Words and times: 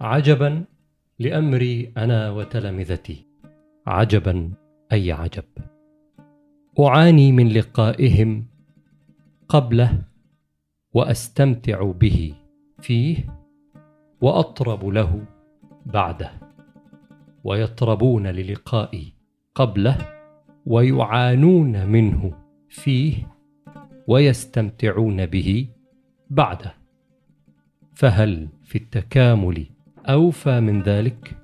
عجبا 0.00 0.64
لأمري 1.18 1.92
أنا 1.96 2.30
وتلامذتي. 2.30 3.26
عجبا 3.86 4.52
أي 4.92 5.12
عجب. 5.12 5.44
أعاني 6.80 7.32
من 7.32 7.48
لقائهم 7.48 8.46
قبله 9.48 10.02
وأستمتع 10.94 11.90
به 11.90 12.34
فيه 12.80 13.16
وأطرب 14.20 14.84
له 14.84 15.24
بعده. 15.86 16.30
ويطربون 17.44 18.26
للقائي 18.26 19.12
قبله 19.54 19.98
ويعانون 20.66 21.86
منه 21.86 22.32
فيه 22.68 23.14
ويستمتعون 24.06 25.26
به 25.26 25.68
بعده. 26.30 26.74
فهل 27.94 28.48
في 28.64 28.78
التكامل 28.78 29.66
أوفى 30.08 30.60
من 30.60 30.82
ذلك. 30.82 31.36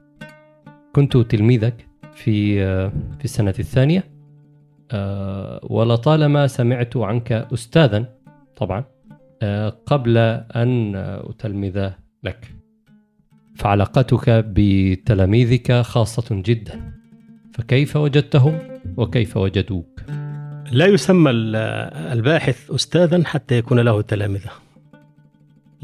كنت 0.95 1.17
تلميذك 1.17 1.87
في 2.15 2.57
في 3.19 3.25
السنة 3.25 3.55
الثانية. 3.59 4.05
آه، 4.91 5.61
ولطالما 5.63 6.47
سمعت 6.47 6.97
عنك 6.97 7.33
استاذا 7.33 8.07
طبعا 8.57 8.85
آه، 9.43 9.69
قبل 9.87 10.19
أن 10.57 10.93
أتلمذ 10.97 11.91
لك. 12.23 12.55
فعلاقتك 13.57 14.31
بتلاميذك 14.31 15.73
خاصة 15.73 16.43
جدا. 16.47 16.93
فكيف 17.53 17.97
وجدتهم؟ 17.97 18.59
وكيف 18.97 19.37
وجدوك؟ 19.37 20.01
لا 20.73 20.87
يسمى 20.87 21.31
الباحث 21.31 22.71
استاذا 22.71 23.25
حتى 23.25 23.59
يكون 23.59 23.81
له 23.81 24.01
تلامذة. 24.01 24.64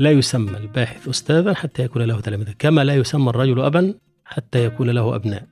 لا 0.01 0.11
يسمى 0.11 0.56
الباحث 0.59 1.09
استاذا 1.09 1.55
حتى 1.55 1.83
يكون 1.83 2.03
له 2.03 2.20
تلامذه 2.20 2.55
كما 2.59 2.84
لا 2.84 2.95
يسمى 2.95 3.31
الرجل 3.31 3.61
ابا 3.61 3.95
حتى 4.25 4.65
يكون 4.65 4.91
له 4.91 5.15
أبناء. 5.15 5.47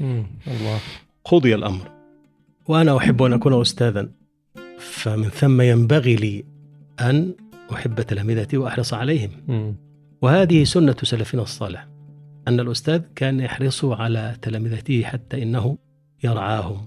الله. 0.00 0.78
قضي 1.24 1.54
الأمر. 1.54 1.88
وأنا 2.68 2.96
أحب 2.96 3.22
أن 3.22 3.32
أكون 3.32 3.60
استاذا 3.60 4.08
فمن 4.78 5.28
ثم 5.28 5.60
ينبغي 5.60 6.16
لي 6.16 6.44
أن 7.00 7.34
أحب 7.72 8.00
تلامذتي 8.00 8.56
وأحرص 8.56 8.94
عليهم. 8.94 9.30
وهذه 10.22 10.64
سنة 10.64 10.96
سلفنا 11.02 11.42
الصالح 11.42 11.88
أن 12.48 12.60
الأستاذ 12.60 13.02
كان 13.14 13.40
يحرص 13.40 13.84
على 13.84 14.36
تلامذته 14.42 15.02
حتى 15.02 15.42
إنه 15.42 15.78
يرعاهم 16.24 16.86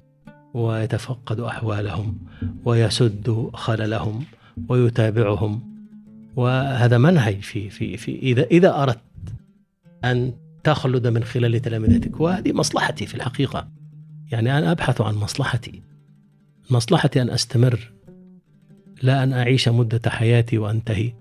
ويتفقد 0.54 1.40
أحوالهم 1.40 2.18
ويسد 2.66 3.50
خللهم 3.54 4.24
ويتابعهم. 4.70 5.75
وهذا 6.36 6.97
منهج 6.97 7.41
في 7.41 7.69
في 7.69 7.97
في 7.97 8.19
إذا 8.19 8.44
إذا 8.44 8.83
أردت 8.83 9.00
أن 10.03 10.33
تخلد 10.64 11.08
من 11.08 11.23
خلال 11.23 11.59
تلامذتك 11.59 12.19
وهذه 12.19 12.52
مصلحتي 12.52 13.05
في 13.05 13.16
الحقيقة. 13.16 13.67
يعني 14.31 14.58
أنا 14.58 14.72
أبحث 14.72 15.02
عن 15.02 15.16
مصلحتي. 15.16 15.81
مصلحتي 16.69 17.22
أن 17.22 17.29
أستمر 17.29 17.91
لا 19.01 19.24
أن 19.24 19.34
أعيش 19.34 19.69
مدة 19.69 20.09
حياتي 20.09 20.57
وأنتهي. 20.57 21.13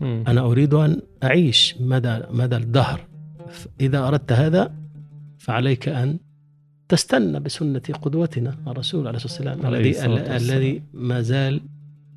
مم. 0.00 0.24
أنا 0.28 0.40
أريد 0.40 0.74
أن 0.74 1.00
أعيش 1.22 1.74
مدى 1.80 2.20
مدى 2.30 2.56
الدهر. 2.56 3.00
إذا 3.80 4.08
أردت 4.08 4.32
هذا 4.32 4.74
فعليك 5.38 5.88
أن 5.88 6.18
تستنى 6.88 7.40
بسنة 7.40 7.82
قدوتنا. 8.02 8.56
الرسول 8.66 9.06
عليه 9.06 9.16
الصلاة 9.16 9.50
والسلام 9.50 9.74
الذي 9.74 9.90
الصلاة. 9.90 10.36
الذي 10.36 10.82
ما 10.92 11.20
زال 11.20 11.60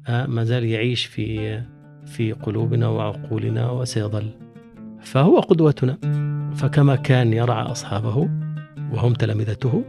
آه، 0.07 0.25
ما 0.25 0.44
زال 0.44 0.63
يعيش 0.63 1.06
في 1.06 1.62
في 2.07 2.31
قلوبنا 2.31 2.88
وعقولنا 2.88 3.69
وسيظل. 3.72 4.29
فهو 5.01 5.40
قدوتنا. 5.40 5.97
فكما 6.56 6.95
كان 6.95 7.34
يرعى 7.34 7.72
أصحابه 7.72 8.29
وهم 8.94 9.13
تلامذته 9.13 9.84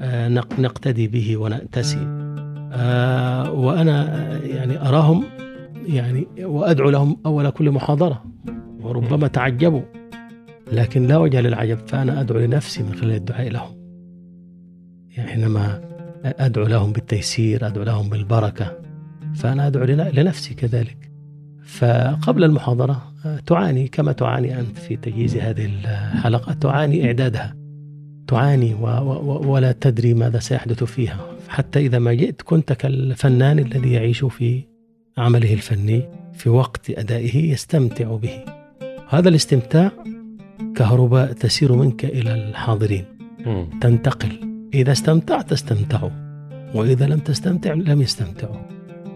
آه، 0.00 0.28
نق- 0.28 0.60
نقتدي 0.60 1.08
به 1.08 1.36
ونأتسي. 1.36 2.06
آه، 2.72 3.52
وأنا 3.52 4.16
آه، 4.34 4.38
يعني 4.38 4.80
أراهم 4.88 5.24
يعني 5.86 6.26
وأدعو 6.40 6.90
لهم 6.90 7.16
أول 7.26 7.50
كل 7.50 7.70
محاضرة 7.70 8.24
وربما 8.80 9.28
تعجبوا 9.28 9.82
لكن 10.72 11.06
لا 11.06 11.16
وجه 11.16 11.40
للعجب 11.40 11.78
فأنا 11.86 12.20
أدعو 12.20 12.38
لنفسي 12.38 12.82
من 12.82 12.94
خلال 12.94 13.14
الدعاء 13.14 13.48
لهم. 13.50 13.76
يعني 15.10 15.30
حينما 15.30 15.80
أدعو 16.24 16.66
لهم 16.66 16.92
بالتيسير 16.92 17.66
أدعو 17.66 17.84
لهم 17.84 18.08
بالبركة 18.08 18.78
فأنا 19.34 19.66
أدعو 19.66 19.84
لن- 19.84 20.10
لنفسي 20.14 20.54
كذلك. 20.54 21.05
فقبل 21.66 22.44
المحاضرة 22.44 23.12
آه، 23.26 23.38
تعاني 23.46 23.88
كما 23.88 24.12
تعاني 24.12 24.60
أنت 24.60 24.78
في 24.78 24.96
تجهيز 24.96 25.36
هذه 25.36 25.64
الحلقة. 25.66 26.52
تعاني 26.52 27.06
إعدادها. 27.06 27.56
تعاني 28.26 28.74
و 28.74 28.86
و 28.86 29.52
ولا 29.52 29.72
تدري 29.72 30.14
ماذا 30.14 30.38
سيحدث 30.38 30.84
فيها. 30.84 31.18
حتى 31.48 31.78
إذا 31.78 31.98
ما 31.98 32.12
جئت 32.14 32.42
كنت 32.42 32.72
كالفنان 32.72 33.58
الذي 33.58 33.92
يعيش 33.92 34.24
في 34.24 34.64
عمله 35.18 35.52
الفني 35.52 36.02
في 36.34 36.48
وقت 36.48 36.90
أدائه 36.90 37.52
يستمتع 37.52 38.16
به. 38.16 38.44
هذا 39.08 39.28
الاستمتاع 39.28 39.90
كهرباء 40.76 41.32
تسير 41.32 41.72
منك 41.72 42.04
إلى 42.04 42.34
الحاضرين. 42.34 43.04
تنتقل. 43.80 44.40
إذا 44.74 44.92
استمتعت 44.92 45.52
استمتعوا. 45.52 46.10
وإذا 46.74 47.06
لم 47.06 47.18
تستمتع 47.18 47.72
لم 47.72 48.02
يستمتعوا. 48.02 48.56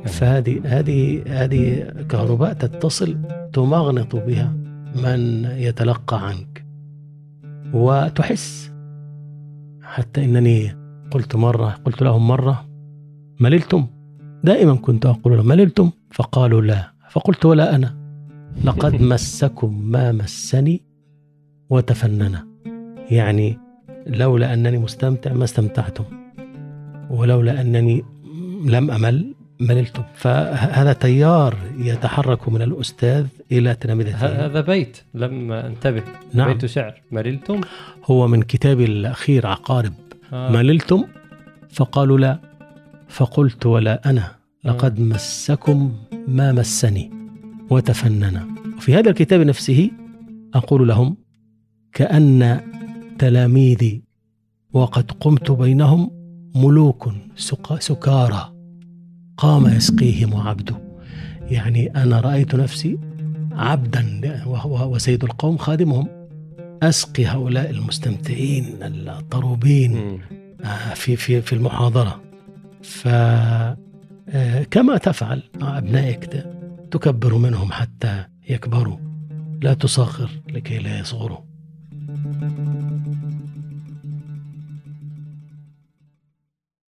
فهذه 0.04 0.60
هذه 0.64 1.22
هذه 1.26 1.92
كهرباء 2.08 2.52
تتصل 2.52 3.16
تمغنط 3.52 4.16
بها 4.16 4.52
من 4.94 5.44
يتلقى 5.44 6.28
عنك 6.28 6.64
وتحس. 7.72 8.70
حتى 9.82 10.24
إنني 10.24 10.76
قلت 11.10 11.36
مرة 11.36 11.70
قلت 11.84 12.02
لهم 12.02 12.28
مرة 12.28 12.64
مللتم؟ 13.40 13.86
دائما 14.44 14.74
كنت 14.74 15.06
أقول 15.06 15.36
لهم 15.36 15.46
مللتم؟ 15.46 15.90
فقالوا 16.10 16.60
لا. 16.60 16.92
فقلت 17.10 17.44
ولا 17.46 17.74
أنا. 17.74 17.96
لقد 18.64 19.02
مسكم 19.12 19.90
ما 19.90 20.12
مسني 20.12 20.82
وتفنن. 21.70 22.38
يعني 23.10 23.58
لولا 24.06 24.54
أنني 24.54 24.78
مستمتع 24.78 25.32
ما 25.32 25.44
استمتعتم. 25.44 26.04
ولولا 27.10 27.60
أنني 27.60 28.02
لم 28.64 28.90
أمل 28.90 29.34
مللتم 29.60 30.02
فهذا 30.14 30.92
تيار 30.92 31.56
يتحرك 31.78 32.48
من 32.48 32.62
الأستاذ 32.62 33.26
إلى 33.52 33.74
تلامذته 33.74 34.46
هذا 34.46 34.60
بيت 34.60 34.98
لم 35.14 35.52
انتبه. 35.52 36.02
نعم. 36.34 36.52
بيت 36.52 36.66
شعر. 36.66 37.02
مللتم 37.10 37.60
هو 38.04 38.28
من 38.28 38.42
كتابي 38.42 38.84
الأخير 38.84 39.46
عقارب. 39.46 39.92
آه. 40.32 40.50
مللتم 40.50 41.04
فقالوا 41.70 42.18
لا. 42.18 42.40
فقلت 43.08 43.66
ولا 43.66 44.10
أنا. 44.10 44.32
لقد 44.64 45.00
مسكم 45.00 45.92
ما 46.28 46.52
مسني 46.52 47.10
وتفنن. 47.70 48.46
وفي 48.76 48.94
هذا 48.94 49.10
الكتاب 49.10 49.40
نفسه 49.40 49.90
أقول 50.54 50.88
لهم 50.88 51.16
كأن 51.92 52.60
تلاميذي 53.18 54.02
وقد 54.72 55.10
قمت 55.20 55.50
بينهم 55.50 56.10
ملوك 56.54 57.12
سكارى. 57.78 58.59
قام 59.40 59.66
يسقيهم 59.66 60.36
عبده. 60.36 60.76
يعني 61.50 61.86
أنا 61.86 62.20
رأيت 62.20 62.54
نفسي 62.54 62.98
عبدا 63.52 64.02
وهو 64.46 64.94
وسيد 64.94 65.24
القوم 65.24 65.56
خادمهم. 65.56 66.08
أسقي 66.82 67.26
هؤلاء 67.26 67.70
المستمتعين 67.70 68.64
الطروبين. 68.82 70.20
آه، 70.64 70.94
في 70.94 71.16
في 71.16 71.42
في 71.42 71.52
المحاضرة. 71.52 72.20
ف 72.82 73.08
آه، 73.08 74.62
كما 74.70 74.96
تفعل 74.96 75.42
مع 75.60 75.78
أبنائك 75.78 76.24
ت- 76.24 76.46
تكبر 76.90 77.34
منهم 77.34 77.72
حتى 77.72 78.24
يكبروا. 78.48 78.96
لا 79.62 79.74
تصغر 79.74 80.30
لكي 80.48 80.78
لا 80.78 80.98
يصغروا. 80.98 81.38